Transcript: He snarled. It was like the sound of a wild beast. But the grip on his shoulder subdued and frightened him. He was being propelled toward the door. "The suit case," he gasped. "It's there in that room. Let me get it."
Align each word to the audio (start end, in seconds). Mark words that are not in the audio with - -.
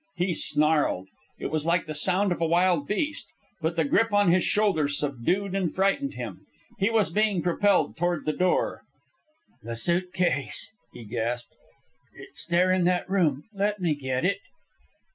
He 0.15 0.33
snarled. 0.33 1.09
It 1.37 1.51
was 1.51 1.67
like 1.67 1.85
the 1.85 1.93
sound 1.93 2.31
of 2.31 2.41
a 2.41 2.47
wild 2.47 2.87
beast. 2.87 3.33
But 3.61 3.75
the 3.75 3.83
grip 3.83 4.11
on 4.11 4.31
his 4.31 4.43
shoulder 4.43 4.87
subdued 4.87 5.53
and 5.53 5.71
frightened 5.71 6.15
him. 6.15 6.47
He 6.79 6.89
was 6.89 7.11
being 7.11 7.43
propelled 7.43 7.95
toward 7.97 8.25
the 8.25 8.33
door. 8.33 8.81
"The 9.61 9.75
suit 9.75 10.11
case," 10.11 10.71
he 10.91 11.03
gasped. 11.03 11.53
"It's 12.15 12.47
there 12.47 12.71
in 12.71 12.85
that 12.85 13.07
room. 13.07 13.43
Let 13.53 13.79
me 13.79 13.93
get 13.93 14.25
it." 14.25 14.39